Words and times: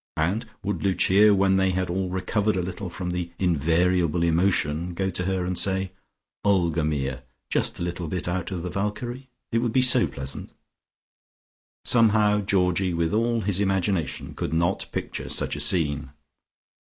And 0.17 0.47
would 0.63 0.81
Lucia 0.81 1.31
when 1.35 1.57
they 1.57 1.69
had 1.69 1.91
all 1.91 2.09
recovered 2.09 2.55
a 2.57 2.63
little 2.63 2.89
from 2.89 3.11
the 3.11 3.29
invariable 3.37 4.23
emotion 4.23 4.95
go 4.95 5.11
to 5.11 5.25
her 5.25 5.45
and 5.45 5.55
say, 5.55 5.91
"Olga 6.43 6.83
mia, 6.83 7.23
just 7.51 7.77
a 7.77 7.83
little 7.83 8.07
bit 8.07 8.27
out 8.27 8.49
of 8.49 8.63
the 8.63 8.71
Valkyrie? 8.71 9.29
It 9.51 9.59
would 9.59 9.71
be 9.71 9.83
so 9.83 10.07
pleasant." 10.07 10.53
Somehow 11.85 12.39
Georgie, 12.39 12.95
with 12.95 13.13
all 13.13 13.41
his 13.41 13.59
imagination, 13.59 14.33
could 14.33 14.53
not 14.55 14.87
picture 14.91 15.29
such 15.29 15.55
a 15.55 15.59
scene. 15.59 16.09